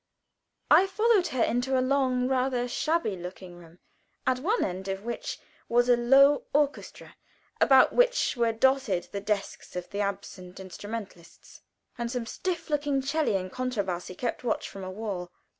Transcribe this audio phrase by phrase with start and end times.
[0.71, 3.77] I followed her into a long, rather shabby looking room,
[4.25, 5.39] at one end of which
[5.69, 7.15] was a low orchestra,
[7.59, 11.61] about which were dotted the desks of the absent instrumentalists,
[11.99, 15.31] and some stiff looking Celli and Contrabassi kept watch from a wall.